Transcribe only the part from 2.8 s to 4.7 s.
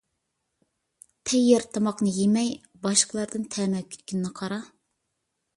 باشقىلاردىن تەمە كۈتكىنىنى قارا!